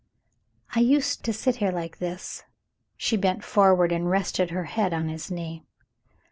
[0.73, 2.43] "I used to sit here like this."
[2.97, 5.61] She bent forward and rested her head on his knee.